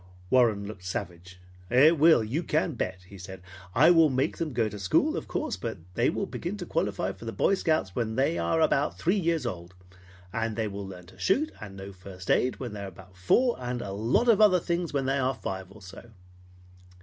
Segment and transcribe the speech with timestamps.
[0.31, 1.39] Warren looked savage.
[1.69, 3.39] "It will, you can bet," he said.
[3.75, 7.11] "I will make them go to school, of course, but they will begin to qualify
[7.11, 9.75] for the Boy Scouts when they are about three years old;
[10.33, 13.55] and they will learn to shoot, and know first aid when they are about four,
[13.59, 16.09] and a lot of other things when they are five or so."